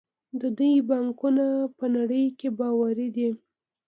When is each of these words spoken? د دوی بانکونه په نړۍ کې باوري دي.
د 0.39 0.41
دوی 0.57 0.73
بانکونه 0.89 1.45
په 1.77 1.85
نړۍ 1.95 2.25
کې 2.39 2.49
باوري 2.59 3.07
دي. 3.15 3.29